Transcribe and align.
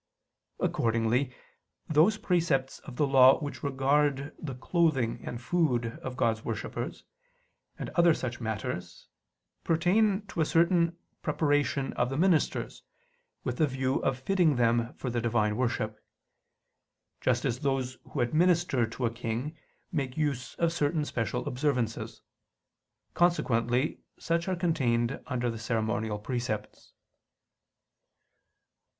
Accordingly 0.59 1.31
those 1.87 2.17
precepts 2.17 2.79
of 2.79 2.95
the 2.95 3.05
Law 3.05 3.39
which 3.39 3.61
regard 3.61 4.33
the 4.39 4.55
clothing 4.55 5.19
and 5.23 5.39
food 5.39 5.85
of 6.01 6.17
God's 6.17 6.43
worshippers, 6.43 7.03
and 7.77 7.89
other 7.91 8.15
such 8.15 8.41
matters, 8.41 9.07
pertain 9.63 10.25
to 10.29 10.41
a 10.41 10.45
certain 10.45 10.97
preparation 11.21 11.93
of 11.93 12.09
the 12.09 12.17
ministers, 12.17 12.81
with 13.43 13.57
the 13.57 13.67
view 13.67 13.97
of 13.99 14.17
fitting 14.17 14.55
them 14.55 14.91
for 14.95 15.11
the 15.11 15.21
Divine 15.21 15.55
worship: 15.55 16.03
just 17.19 17.45
as 17.45 17.59
those 17.59 17.99
who 18.09 18.21
administer 18.21 18.87
to 18.87 19.05
a 19.05 19.11
king 19.13 19.55
make 19.91 20.17
use 20.17 20.55
of 20.55 20.73
certain 20.73 21.05
special 21.05 21.47
observances. 21.47 22.23
Consequently 23.13 23.99
such 24.17 24.47
are 24.47 24.55
contained 24.55 25.21
under 25.27 25.51
the 25.51 25.59
ceremonial 25.59 26.17
precepts. 26.17 26.93